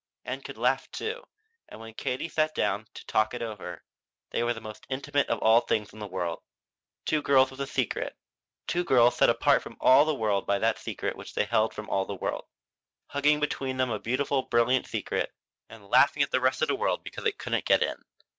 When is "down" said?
2.55-2.87